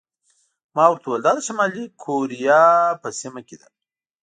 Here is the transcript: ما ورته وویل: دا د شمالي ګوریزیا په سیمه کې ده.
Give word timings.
ما 0.75 0.85
ورته 0.89 1.05
وویل: 1.07 1.23
دا 1.25 1.31
د 1.35 1.39
شمالي 1.47 1.83
ګوریزیا 2.03 2.61
په 3.01 3.07
سیمه 3.19 3.41
کې 3.47 3.55
ده. 3.61 3.67